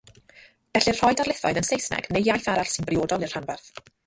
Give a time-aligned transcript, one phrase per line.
[0.77, 3.71] Gellir rhoi darlithoedd yn Saesneg neu iaith arall sy'n briodol i'r rhanbarth.